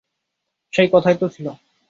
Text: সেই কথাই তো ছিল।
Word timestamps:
সেই 0.73 0.87
কথাই 0.93 1.15
তো 1.17 1.27
ছিল। 1.29 1.47